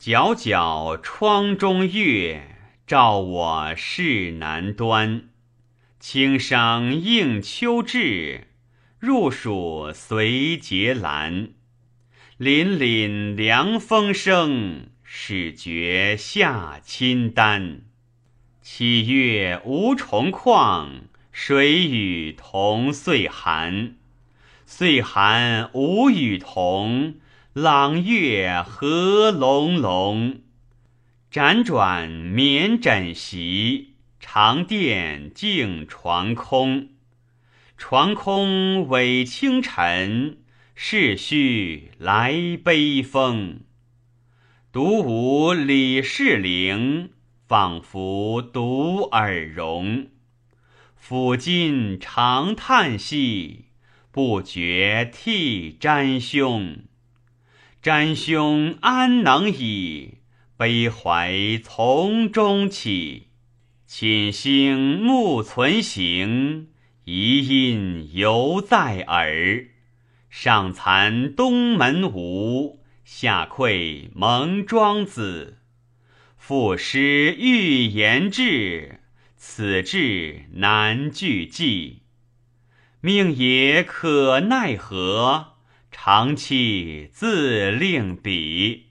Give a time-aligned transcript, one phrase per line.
[0.00, 2.56] 皎皎窗中月，
[2.86, 5.30] 照我市南端。
[5.98, 8.46] 青商应秋至，
[9.00, 11.50] 入暑随节阑。
[12.38, 17.80] 凛凛凉风生，始觉夏侵丹。
[18.62, 20.90] 七月无重旷，
[21.32, 23.96] 水雨同岁寒。
[24.64, 27.16] 岁寒无与同，
[27.60, 30.42] 朗月何胧胧。
[31.28, 36.90] 辗转眠枕席，长殿静床空。
[37.76, 40.38] 床空委清尘，
[40.76, 43.62] 世须来悲风。
[44.70, 47.10] 独舞李氏陵，
[47.48, 50.06] 仿佛独耳聋。
[50.96, 53.64] 抚今长叹息。
[54.12, 56.78] 不觉涕沾胸，
[57.80, 60.14] 瞻兄安能已？
[60.56, 63.28] 悲怀从中起。
[63.86, 66.70] 寝兴目存行，
[67.04, 69.68] 遗音犹在耳。
[70.28, 75.58] 上惭东门无，下愧蒙庄子。
[76.36, 79.00] 赋诗欲言志，
[79.36, 82.02] 此志难具记。
[83.00, 85.57] 命也可奈何？
[85.90, 88.87] 长期自令彼。